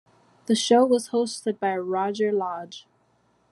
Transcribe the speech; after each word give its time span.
The 0.47 0.55
show 0.55 0.83
was 0.83 1.09
hosted 1.09 1.59
by 1.59 1.77
Roger 1.77 2.31
Lodge. 2.31 2.87